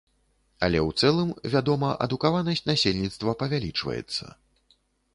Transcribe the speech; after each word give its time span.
Але 0.67 0.79
ў 0.87 1.03
цэлым, 1.03 1.29
вядома, 1.57 1.91
адукаванасць 2.07 2.65
насельніцтва 2.73 3.39
павялічваецца. 3.45 4.25